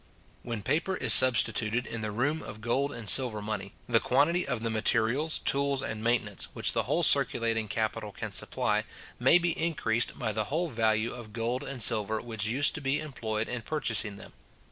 When 0.41 0.63
paper 0.63 0.97
is 0.97 1.13
substituted 1.13 1.85
in 1.85 2.01
the 2.01 2.09
room 2.09 2.41
of 2.41 2.59
gold 2.59 2.91
and 2.91 3.07
silver 3.07 3.39
money, 3.39 3.75
the 3.87 3.99
quantity 3.99 4.47
of 4.47 4.63
the 4.63 4.71
materials, 4.71 5.37
tools, 5.37 5.83
and 5.83 6.03
maintenance, 6.03 6.45
which 6.55 6.73
the 6.73 6.81
whole 6.89 7.03
circulating 7.03 7.67
capital 7.67 8.11
can 8.11 8.31
supply, 8.31 8.83
may 9.19 9.37
be 9.37 9.51
increased 9.51 10.17
by 10.17 10.31
the 10.31 10.45
whole 10.45 10.69
value 10.69 11.13
of 11.13 11.33
gold 11.33 11.63
and 11.63 11.83
silver 11.83 12.19
which 12.19 12.45
used 12.47 12.73
to 12.73 12.81
be 12.81 12.99
employed 12.99 13.47
in 13.47 13.61
purchasing 13.61 14.15
them. 14.15 14.33